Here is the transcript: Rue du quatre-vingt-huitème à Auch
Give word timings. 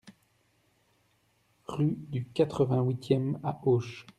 Rue 1.67 1.95
du 2.09 2.25
quatre-vingt-huitème 2.27 3.37
à 3.43 3.61
Auch 3.67 4.07